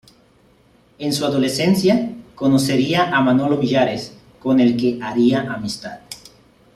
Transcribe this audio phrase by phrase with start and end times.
[0.97, 5.99] En su adolescencia conocería a Manolo Millares, con el que haría amistad.